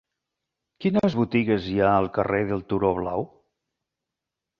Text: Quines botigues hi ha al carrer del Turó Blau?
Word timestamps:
Quines 0.85 1.15
botigues 1.19 1.67
hi 1.73 1.77
ha 1.87 1.91
al 1.97 2.09
carrer 2.15 2.39
del 2.53 2.65
Turó 2.73 2.91
Blau? 3.01 3.27